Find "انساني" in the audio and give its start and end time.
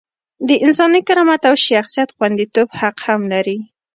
0.65-1.01